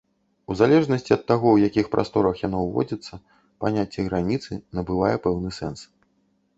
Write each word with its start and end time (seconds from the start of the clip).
У 0.53 0.55
залежнасці 0.61 1.11
ад 1.15 1.23
таго, 1.31 1.47
ў 1.51 1.59
якіх 1.69 1.91
прасторах 1.97 2.35
яно 2.47 2.63
ўводзіцца, 2.65 3.13
паняцце 3.67 3.99
граніцы 4.11 4.51
набывае 4.81 5.17
пэўны 5.29 5.49
сэнс. 5.61 5.79